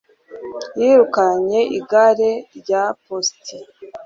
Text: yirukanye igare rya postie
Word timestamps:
yirukanye 0.79 1.59
igare 1.77 2.31
rya 2.59 2.83
postie 3.03 3.59